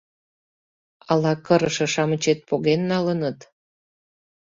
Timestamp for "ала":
1.11-1.33